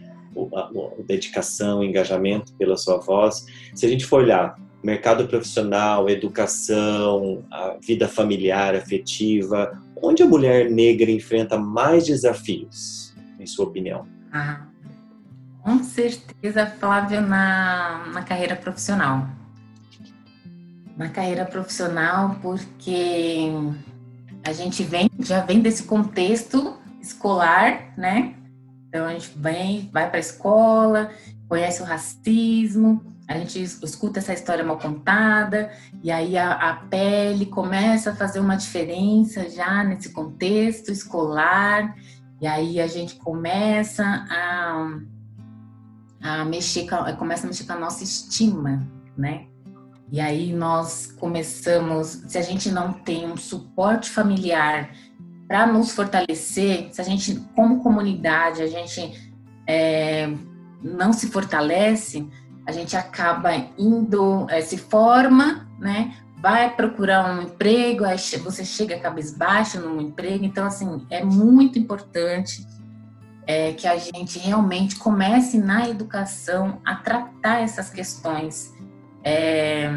[0.56, 0.70] a,
[1.06, 3.46] dedicação, o engajamento pela sua voz.
[3.74, 10.70] Se a gente for olhar mercado profissional, educação, a vida familiar, afetiva, onde a mulher
[10.70, 14.08] negra enfrenta mais desafios, em sua opinião?
[14.32, 14.68] Ah,
[15.62, 19.28] com certeza, Flávio, na, na carreira profissional.
[20.96, 23.52] Na carreira profissional, porque
[24.44, 28.36] a gente vem, já vem desse contexto escolar, né?
[28.89, 31.12] Então a gente vem, vai para a escola,
[31.47, 35.71] conhece o racismo, a gente escuta essa história mal contada
[36.04, 41.95] e aí a, a, pele começa a fazer uma diferença já nesse contexto escolar
[42.41, 44.97] e aí a gente começa a,
[46.21, 49.45] a mexer com, começa a mexer com a nossa estima, né?
[50.12, 54.89] E aí nós começamos, se a gente não tem um suporte familiar
[55.50, 59.34] para nos fortalecer, se a gente, como comunidade, a gente
[59.66, 60.32] é,
[60.80, 62.30] não se fortalece,
[62.68, 66.14] a gente acaba indo, é, se forma, né?
[66.38, 70.45] Vai procurar um emprego, aí você chega cabisbaixo num emprego.
[70.45, 72.64] Então, assim, é muito importante
[73.47, 78.72] é, que a gente realmente comece na educação a tratar essas questões
[79.24, 79.89] é,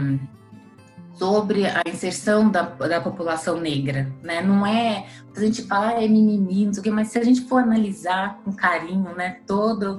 [1.14, 4.42] sobre a inserção da, da população negra, né?
[4.42, 5.06] Não é
[5.36, 7.62] a gente fala ah, é mimimi, não sei o quê, mas se a gente for
[7.62, 9.98] analisar com carinho, né, todo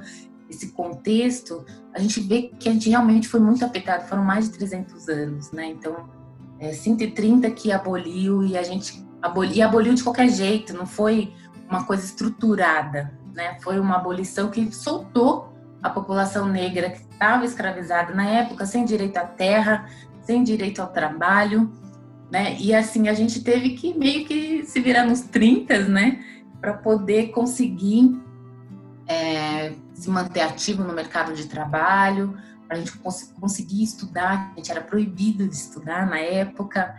[0.49, 4.57] esse contexto, a gente vê que a gente realmente foi muito afetado, foram mais de
[4.57, 5.67] 300 anos, né?
[5.67, 6.09] Então,
[6.59, 11.33] é 130 que aboliu e a gente aboliu, e aboliu de qualquer jeito, não foi
[11.67, 13.57] uma coisa estruturada, né?
[13.61, 15.51] Foi uma abolição que soltou
[15.81, 19.89] a população negra que estava escravizada na época, sem direito à terra,
[20.23, 21.71] sem direito ao trabalho,
[22.31, 22.57] né?
[22.59, 26.23] E assim, a gente teve que meio que se virar nos 30, né?
[26.63, 28.17] para poder conseguir
[29.05, 34.53] é, se manter ativo no mercado de trabalho, para a gente cons conseguir estudar.
[34.53, 36.95] A gente era proibido de estudar na época.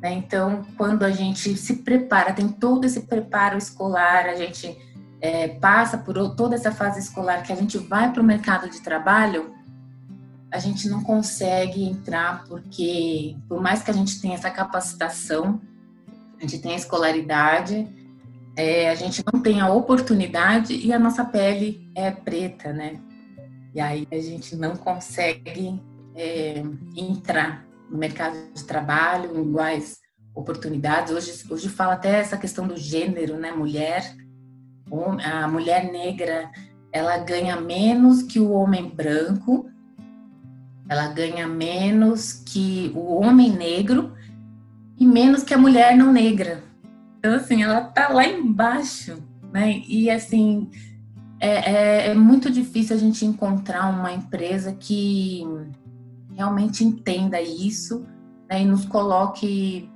[0.00, 0.12] Né?
[0.12, 4.78] Então, quando a gente se prepara, tem todo esse preparo escolar, a gente
[5.20, 8.80] é, passa por toda essa fase escolar, que a gente vai para o mercado de
[8.80, 9.52] trabalho,
[10.50, 15.60] a gente não consegue entrar porque, por mais que a gente tenha essa capacitação,
[16.38, 17.86] a gente tem a escolaridade,
[18.56, 23.00] é, a gente não tem a oportunidade e a nossa pele é preta, né?
[23.74, 25.80] E aí a gente não consegue
[26.14, 26.62] é,
[26.96, 29.98] entrar no mercado de trabalho em iguais
[30.34, 31.12] oportunidades.
[31.12, 33.52] Hoje, hoje fala até essa questão do gênero, né?
[33.52, 34.14] Mulher,
[35.22, 36.50] a mulher negra,
[36.90, 39.68] ela ganha menos que o homem branco
[40.88, 44.14] ela ganha menos que o homem negro
[44.98, 46.64] e menos que a mulher não negra.
[47.18, 49.22] Então, assim, ela tá lá embaixo,
[49.52, 49.82] né?
[49.86, 50.70] E, assim,
[51.38, 55.44] é, é, é muito difícil a gente encontrar uma empresa que
[56.34, 58.06] realmente entenda isso
[58.48, 58.62] né?
[58.62, 59.90] e nos coloque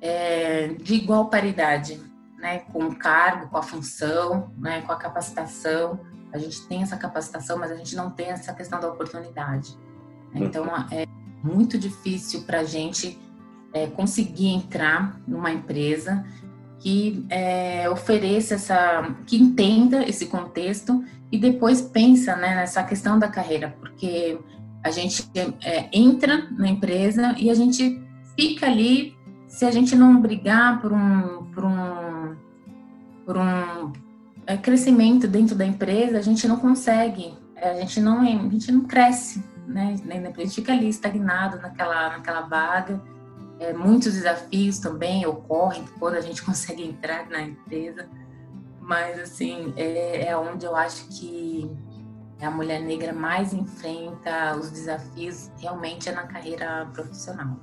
[0.00, 2.00] é, de igual paridade,
[2.38, 2.60] né?
[2.72, 4.82] Com o cargo, com a função, né?
[4.82, 6.00] Com a capacitação.
[6.32, 9.76] A gente tem essa capacitação, mas a gente não tem essa questão da oportunidade.
[10.34, 11.06] Então é
[11.42, 13.18] muito difícil para a gente
[13.72, 16.24] é, conseguir entrar numa empresa
[16.78, 23.28] que é, ofereça essa, que entenda esse contexto e depois pensa né, nessa questão da
[23.28, 24.38] carreira, porque
[24.82, 25.28] a gente
[25.62, 28.02] é, entra na empresa e a gente
[28.36, 29.16] fica ali
[29.46, 32.34] se a gente não brigar por um, por um,
[33.24, 33.92] por um
[34.46, 38.80] é, crescimento dentro da empresa, a gente não consegue, a gente não, a gente não
[38.80, 39.96] cresce, né?
[40.04, 43.00] A gente fica ali estagnado naquela, naquela vaga.
[43.58, 48.08] É, muitos desafios também ocorrem quando a gente consegue entrar na empresa,
[48.80, 51.70] mas assim é, é onde eu acho que
[52.40, 57.56] a mulher negra mais enfrenta os desafios realmente é na carreira profissional.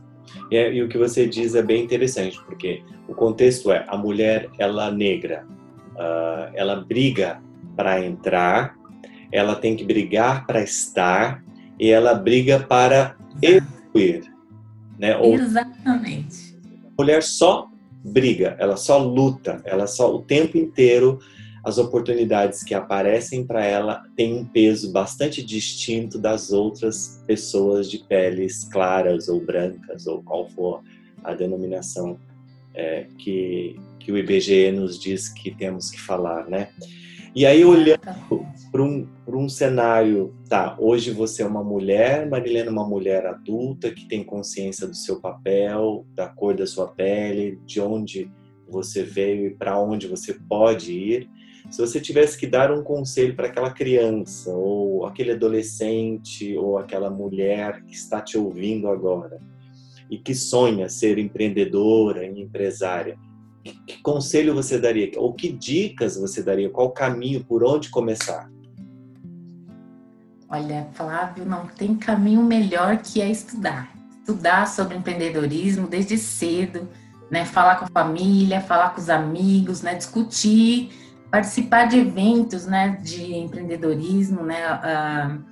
[0.51, 4.49] É, e o que você diz é bem interessante, porque o contexto é a mulher
[4.57, 5.45] ela negra,
[5.95, 7.41] uh, ela briga
[7.75, 8.75] para entrar,
[9.31, 11.43] ela tem que brigar para estar
[11.79, 14.23] e ela briga para evoluir.
[14.97, 15.15] Né?
[15.17, 16.57] Ou, Exatamente.
[16.85, 17.69] A mulher só
[18.03, 21.19] briga, ela só luta, ela só o tempo inteiro
[21.63, 27.99] as oportunidades que aparecem para ela têm um peso bastante distinto das outras pessoas de
[27.99, 30.81] peles claras ou brancas ou qual for
[31.23, 32.17] a denominação
[32.73, 36.69] é, que, que o IBGE nos diz que temos que falar, né?
[37.35, 37.99] E aí, olhando
[38.71, 43.91] para um, um cenário, tá, hoje você é uma mulher, Marilena é uma mulher adulta
[43.91, 48.31] que tem consciência do seu papel, da cor da sua pele, de onde
[48.67, 51.29] você veio e para onde você pode ir.
[51.69, 57.11] Se você tivesse que dar um conselho para aquela criança, ou aquele adolescente, ou aquela
[57.11, 59.39] mulher que está te ouvindo agora
[60.09, 63.15] e que sonha ser empreendedora e empresária,
[63.63, 65.11] que conselho você daria?
[65.17, 66.69] Ou que dicas você daria?
[66.69, 68.49] Qual caminho, por onde começar?
[70.49, 73.93] Olha, Flávio, não tem caminho melhor que é estudar.
[74.19, 76.87] Estudar sobre empreendedorismo desde cedo,
[77.29, 77.45] né?
[77.45, 79.95] Falar com a família, falar com os amigos, né?
[79.95, 80.91] Discutir,
[81.29, 82.99] participar de eventos, né?
[83.03, 84.73] De empreendedorismo, né?
[84.73, 85.43] Uh,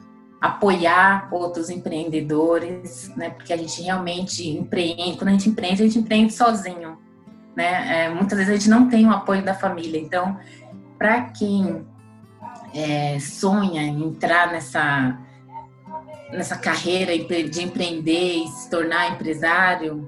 [0.41, 3.29] apoiar outros empreendedores, né?
[3.29, 5.17] Porque a gente realmente empreende.
[5.17, 6.97] Quando a gente empreende, a gente empreende sozinho
[7.57, 8.05] né?
[8.05, 9.99] É, muitas vezes a gente não tem o apoio da família.
[9.99, 10.37] Então,
[10.95, 11.83] para quem
[12.71, 15.17] é, sonha em entrar nessa
[16.31, 20.07] nessa carreira de empreender e se tornar empresário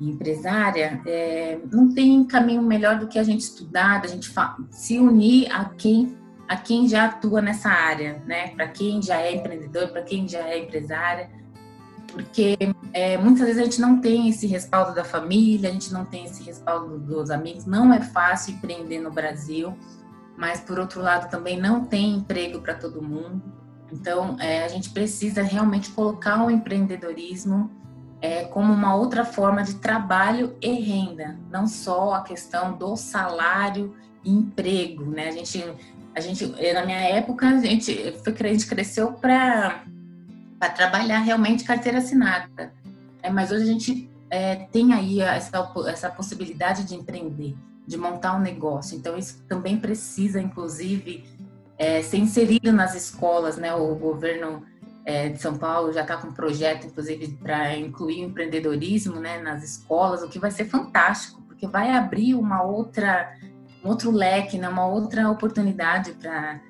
[0.00, 4.32] empresária, é, não tem caminho melhor do que a gente estudar, a gente
[4.70, 6.16] se unir a quem
[6.48, 8.48] a quem já atua nessa área, né?
[8.48, 11.28] Para quem já é empreendedor, para quem já é empresária
[12.12, 12.56] porque
[12.92, 16.24] é, muitas vezes a gente não tem esse respaldo da família, a gente não tem
[16.24, 19.76] esse respaldo dos amigos, não é fácil empreender no Brasil,
[20.36, 23.42] mas por outro lado também não tem emprego para todo mundo.
[23.92, 27.70] Então é, a gente precisa realmente colocar o empreendedorismo
[28.20, 33.94] é, como uma outra forma de trabalho e renda, não só a questão do salário
[34.24, 35.28] e emprego, né?
[35.28, 35.64] A gente,
[36.14, 39.84] a gente na minha época a gente, a gente cresceu para
[40.58, 42.72] para trabalhar realmente carteira assinada.
[43.22, 47.56] É, mas hoje a gente é, tem aí essa, essa possibilidade de empreender,
[47.86, 48.96] de montar um negócio.
[48.96, 51.24] Então, isso também precisa, inclusive,
[51.78, 53.56] é, ser inserido nas escolas.
[53.56, 53.74] Né?
[53.74, 54.62] O governo
[55.04, 59.40] é, de São Paulo já está com um projeto, inclusive, para incluir o empreendedorismo né,
[59.40, 63.34] nas escolas, o que vai ser fantástico, porque vai abrir uma outra
[63.84, 66.60] um outro leque, né, uma outra oportunidade para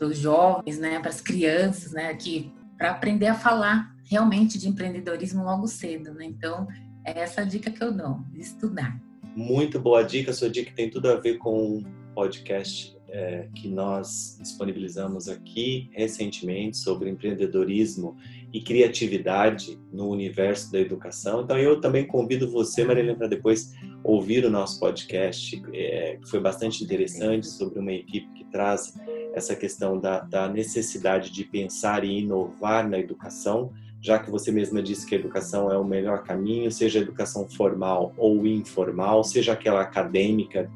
[0.00, 2.52] os jovens, né, para as crianças, né, que
[2.82, 6.24] para aprender a falar realmente de empreendedorismo logo cedo, né?
[6.24, 6.66] Então,
[7.04, 9.00] é essa dica que eu dou, estudar.
[9.36, 14.36] Muito boa dica, sua dica tem tudo a ver com um podcast é, que nós
[14.40, 18.16] disponibilizamos aqui recentemente sobre empreendedorismo
[18.52, 21.42] e criatividade no universo da educação.
[21.42, 23.72] Então, eu também convido você, Marilene, para depois
[24.02, 28.92] ouvir o nosso podcast, é, que foi bastante interessante, sobre uma equipe que traz
[29.34, 34.82] essa questão da, da necessidade de pensar e inovar na educação, já que você mesma
[34.82, 39.52] disse que a educação é o melhor caminho, seja a educação formal ou informal, seja
[39.52, 40.68] aquela acadêmica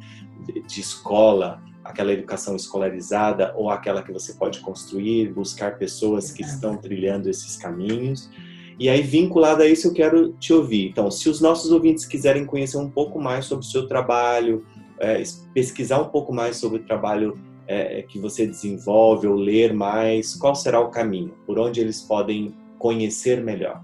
[0.66, 6.76] de, escola, aquela educação escolarizada ou aquela que você pode construir, buscar pessoas que estão
[6.76, 8.30] trilhando esses caminhos.
[8.78, 10.88] E aí, vinculado a isso, eu quero te ouvir.
[10.88, 14.64] Então, se os nossos ouvintes quiserem conhecer um pouco mais sobre o seu trabalho,
[15.00, 17.36] é, pesquisar um pouco mais sobre o trabalho
[17.66, 21.34] é, que você desenvolve ou ler mais, qual será o caminho?
[21.46, 23.82] Por onde eles podem conhecer melhor?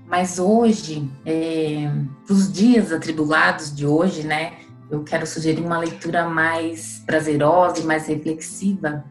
[0.06, 1.90] Mas hoje, é,
[2.28, 4.54] os dias atribulados de hoje, né,
[4.90, 9.04] eu quero sugerir uma leitura mais prazerosa e mais reflexiva,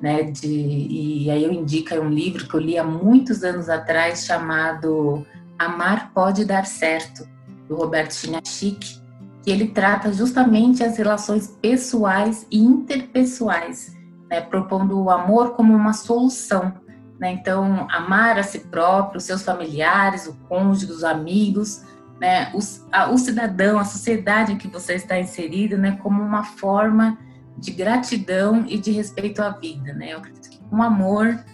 [0.00, 4.24] né, de, e aí eu indico um livro que eu li há muitos anos atrás
[4.24, 5.24] chamado
[5.58, 7.28] Amar Pode Dar Certo,
[7.68, 8.98] do Roberto Chinachique,
[9.44, 13.94] que ele trata justamente as relações pessoais e interpessoais,
[14.30, 16.72] né, propondo o amor como uma solução.
[17.18, 17.32] Né?
[17.32, 21.84] Então, amar a si próprio, os seus familiares, o cônjuge, os amigos,
[22.20, 26.44] né, os, a, o cidadão, a sociedade em que você está inserido, né, como uma
[26.44, 27.18] forma
[27.58, 29.92] de gratidão e de respeito à vida.
[29.92, 30.12] Né?
[30.12, 31.44] Eu acredito que com amor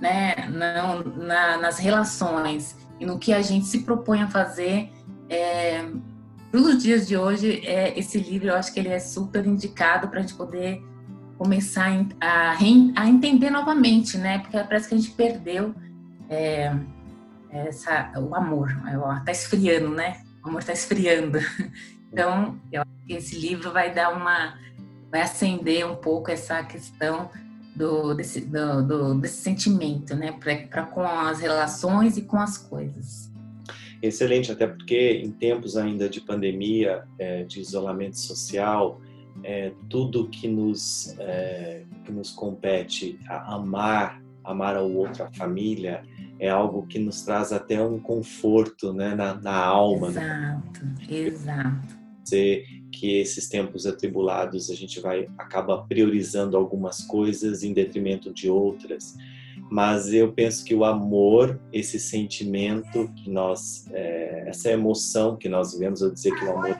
[0.00, 4.90] né, não, na, nas relações e no que a gente se propõe a fazer,
[5.28, 5.84] é,
[6.50, 10.08] para os dias de hoje, é, esse livro eu acho que ele é super indicado
[10.08, 10.82] para a gente poder
[11.42, 11.90] começar
[12.20, 14.38] a, a, entender novamente, né?
[14.38, 15.74] Porque parece que a gente perdeu
[16.30, 16.72] é,
[17.50, 18.70] essa, o amor.
[19.18, 20.22] Está esfriando, né?
[20.44, 21.38] O amor está esfriando.
[22.12, 24.58] Então, eu acho que esse livro vai dar uma,
[25.10, 27.30] vai acender um pouco essa questão
[27.74, 30.30] do, desse, do, do, desse sentimento, né?
[30.68, 33.32] Para com as relações e com as coisas.
[34.02, 39.00] Excelente, até porque em tempos ainda de pandemia, é, de isolamento social,
[39.44, 46.02] é, tudo que nos, é, que nos compete a amar, amar ao outro, a família,
[46.38, 50.08] é algo que nos traz até um conforto né, na, na alma.
[50.08, 50.96] Exato, né?
[51.08, 52.02] exato.
[52.22, 58.48] Dizer que esses tempos atribulados a gente vai acaba priorizando algumas coisas em detrimento de
[58.48, 59.16] outras
[59.72, 65.72] mas eu penso que o amor, esse sentimento que nós, é, essa emoção que nós
[65.72, 66.78] vivemos, eu dizer que o amor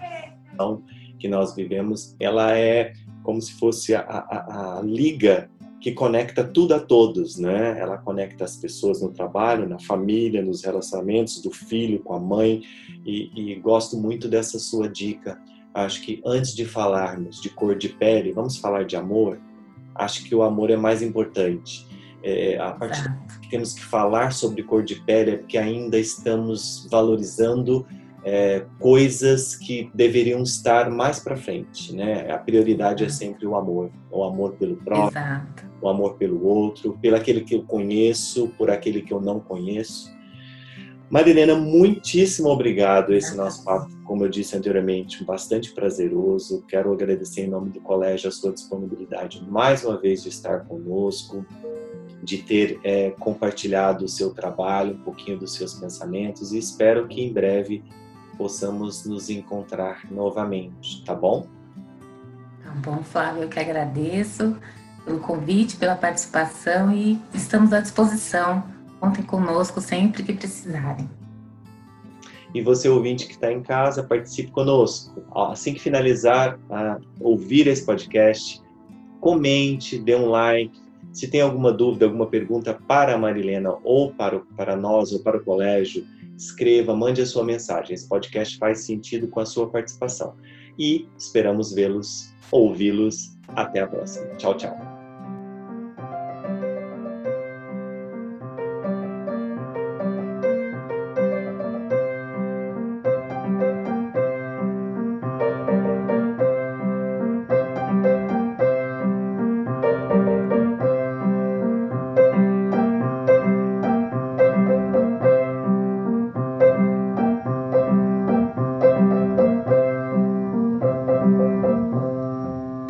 [1.23, 5.49] que nós vivemos, ela é como se fosse a, a, a liga
[5.81, 7.79] que conecta tudo a todos, né?
[7.79, 12.63] Ela conecta as pessoas no trabalho, na família, nos relacionamentos do filho com a mãe
[13.07, 15.41] e, e gosto muito dessa sua dica.
[15.73, 19.41] Acho que antes de falarmos de cor de pele, vamos falar de amor.
[19.95, 21.87] Acho que o amor é mais importante.
[22.25, 26.89] É, a partir que temos que falar sobre cor de pele é porque ainda estamos
[26.91, 27.87] valorizando
[28.25, 32.31] é, coisas que deveriam estar mais para frente, né?
[32.31, 35.65] A prioridade é sempre o amor, o amor pelo próximo, Exato.
[35.81, 40.13] o amor pelo outro, pelo aquele que eu conheço, por aquele que eu não conheço.
[41.11, 43.13] Marilena, muitíssimo obrigado.
[43.13, 46.65] Esse nosso papo, como eu disse anteriormente, bastante prazeroso.
[46.67, 51.45] Quero agradecer em nome do colégio a sua disponibilidade mais uma vez de estar conosco,
[52.23, 57.21] de ter é, compartilhado o seu trabalho, um pouquinho dos seus pensamentos e espero que
[57.21, 57.85] em breve
[58.43, 61.47] possamos nos encontrar novamente, tá bom?
[62.65, 64.57] Tá bom, Flávio, eu que agradeço
[65.05, 68.65] pelo convite, pela participação e estamos à disposição.
[68.99, 71.09] Contem conosco sempre que precisarem.
[72.53, 75.23] E você, ouvinte que está em casa, participe conosco.
[75.33, 78.61] Assim que finalizar a ouvir esse podcast,
[79.21, 80.77] comente, dê um like.
[81.13, 85.37] Se tem alguma dúvida, alguma pergunta para a Marilena ou para, para nós ou para
[85.37, 86.05] o colégio,
[86.45, 87.95] escreva, mande a sua mensagem.
[87.95, 90.37] Esse podcast faz sentido com a sua participação.
[90.79, 93.37] E esperamos vê-los, ouvi-los.
[93.49, 94.27] Até a próxima.
[94.37, 94.92] Tchau, tchau.